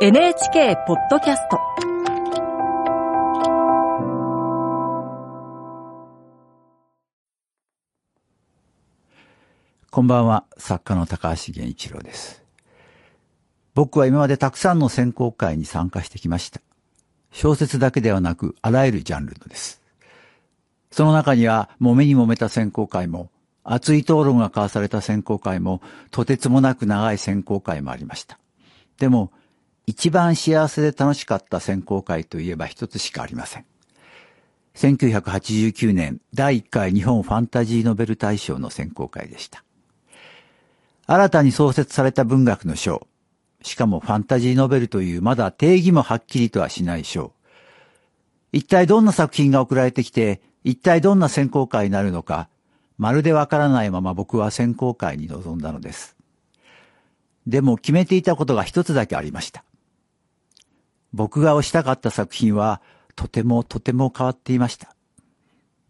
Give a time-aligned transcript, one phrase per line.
[0.00, 1.60] NHK ポッドキャスト
[9.92, 12.42] こんばんは、作家の高橋源一郎です。
[13.74, 16.60] 僕は今までたくさんの選考会に参加してきました。
[17.30, 19.80] 小説だけではなく、あらゆるジャンルのです。
[20.90, 23.30] その中には、揉めに揉めた選考会も、
[23.62, 28.40] 熱い討論が交わされた選考会も、とてつもなく長い選考会もありました。
[28.98, 29.30] でも、
[29.86, 33.66] 一番幸せで楽しかった選考会といえば一つしかありません。
[34.74, 39.62] 1989年第1回日本ファンタジーノベル大賞の選考会でした。
[41.06, 43.06] 新たに創設された文学の賞。
[43.62, 47.32] しかもファンタジーノベルというまだ定義もはっきりとはしない賞。
[48.52, 52.48] 一体どんな作品が送られてきて、一体どんな選考会になるのか、
[52.96, 56.16] まるでわからないまま僕は選考会に臨んだのです。
[57.46, 59.64] でも決めていたことが一つだけありました。
[61.14, 62.82] 僕が推したかった作品は、
[63.14, 64.96] とてもとても変わっていました。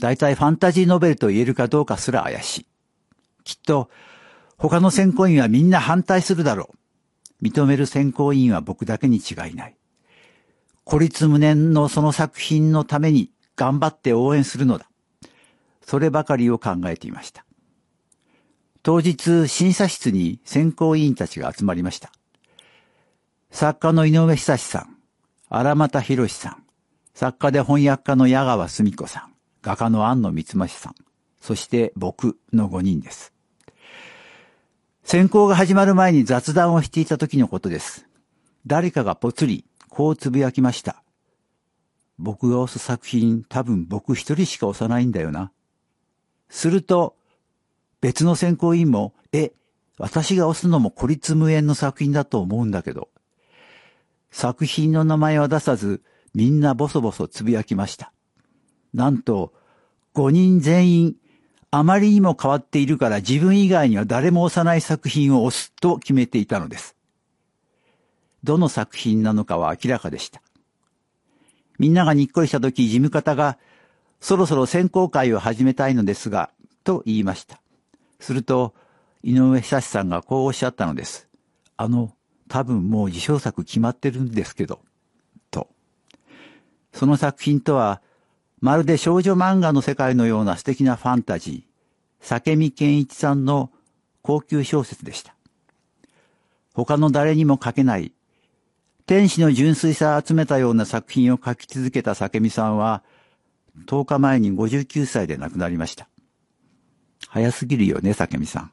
[0.00, 2.66] 大体ファンタジーノベルと言えるかどうかすら怪しい。
[3.44, 3.88] きっと、
[4.58, 6.70] 他の選考委員はみんな反対するだろ
[7.40, 7.44] う。
[7.44, 9.76] 認める選考委員は僕だけに違いない。
[10.82, 14.90] 孤立無念のその作品のために頑張って応援するのだ。
[15.86, 17.44] そればかりを考えていました。
[18.82, 22.10] 当日、審査室に選考委員たちが集まりました。
[23.52, 24.91] 作家の井上久さん、
[25.54, 26.64] 荒俣博さん、
[27.12, 30.94] 作家で翻訳家の矢川澄子さん、画家の安野光正さん、
[31.42, 33.34] そして僕の5人です。
[35.04, 38.06] 選考が始まる前に雑談をしていた時のことです。
[38.66, 41.02] 誰かがぽつり、こうつぶやきました。
[42.16, 45.52] 僕が推す作品、多分僕一人しか推さないんだよな。
[46.48, 47.14] すると、
[48.00, 49.52] 別の選考委員も、え、
[49.98, 53.10] 私が推すのも孤立無縁の作品だと思うんだけど。
[54.42, 56.02] 作品の名前は出さず、
[56.34, 58.12] みんなボソボソつぶやきました。
[58.92, 59.52] なんと、
[60.16, 61.16] 5人全員、
[61.70, 66.96] あまりにも変わっているから自分以外には誰も押さない作品を押すと決めていたのです。
[68.42, 70.42] どの作品なのかは明らかでした。
[71.78, 73.58] みんながにっこりした時、事務方が、
[74.20, 76.50] そろそろ選考会を始めたいのですが、
[76.82, 77.60] と言いました。
[78.18, 78.74] すると、
[79.22, 81.28] 井上久志さんがこうおっしゃったのです。
[81.76, 82.16] あの、
[82.52, 84.80] 多分もう受賞作決まってるんですけど、
[85.50, 85.70] と。
[86.92, 88.02] その作品とは、
[88.60, 91.62] まるで少女漫画の世界のような素敵なファンタジー、
[92.20, 93.70] 酒見健一さんの
[94.20, 95.34] 高級小説でした。
[96.74, 98.12] 他の誰にも書けない、
[99.06, 103.02] 天使の純粋さを集めたような作品を書き続けた酒見さんは、
[103.86, 106.06] 10日前に59歳で亡くなりました。
[107.28, 108.72] 早すぎるよね、酒見さん。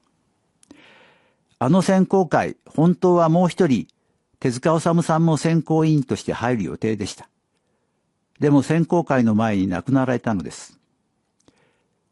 [1.61, 3.87] あの選考会、本当はもう一人、
[4.39, 7.27] 手塚治虫さんも選考委員として入る予定でした。
[8.39, 10.79] でも選考会の前に亡くなられたのです。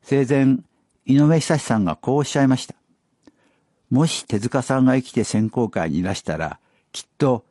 [0.04, 0.58] 生前、
[1.06, 2.76] 井上久志さんがこうおっしゃいました。
[3.90, 6.60] もし手塚さんが生きて選考会にいらしたら、
[6.92, 7.46] きっと、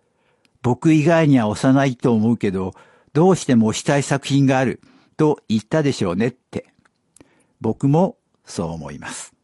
[0.61, 2.75] 僕以外には押さないと思うけど、
[3.15, 4.83] どうしても押したい作品がある、
[5.17, 6.67] と言ったでしょうねって。
[7.63, 9.36] 僕もそう思います。